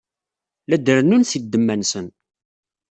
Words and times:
La 0.67 0.77
d-rennun 0.77 1.23
seg 1.31 1.41
ddemma-nsen. 1.43 2.07